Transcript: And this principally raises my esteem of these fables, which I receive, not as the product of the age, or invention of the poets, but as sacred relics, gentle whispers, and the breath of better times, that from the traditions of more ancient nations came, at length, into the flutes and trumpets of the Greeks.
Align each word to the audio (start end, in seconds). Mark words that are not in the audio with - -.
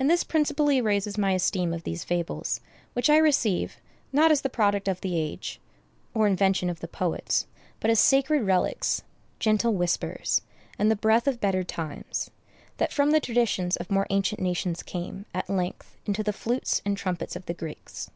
And 0.00 0.10
this 0.10 0.24
principally 0.24 0.80
raises 0.80 1.16
my 1.16 1.34
esteem 1.34 1.72
of 1.72 1.84
these 1.84 2.02
fables, 2.02 2.60
which 2.94 3.08
I 3.08 3.16
receive, 3.18 3.76
not 4.12 4.32
as 4.32 4.40
the 4.40 4.48
product 4.50 4.88
of 4.88 5.00
the 5.02 5.16
age, 5.16 5.60
or 6.14 6.26
invention 6.26 6.68
of 6.68 6.80
the 6.80 6.88
poets, 6.88 7.46
but 7.78 7.88
as 7.88 8.00
sacred 8.00 8.40
relics, 8.42 9.04
gentle 9.38 9.72
whispers, 9.74 10.42
and 10.80 10.90
the 10.90 10.96
breath 10.96 11.28
of 11.28 11.38
better 11.38 11.62
times, 11.62 12.28
that 12.78 12.92
from 12.92 13.12
the 13.12 13.20
traditions 13.20 13.76
of 13.76 13.88
more 13.88 14.08
ancient 14.10 14.40
nations 14.40 14.82
came, 14.82 15.26
at 15.32 15.48
length, 15.48 15.96
into 16.06 16.24
the 16.24 16.32
flutes 16.32 16.82
and 16.84 16.96
trumpets 16.96 17.36
of 17.36 17.46
the 17.46 17.54
Greeks. 17.54 18.10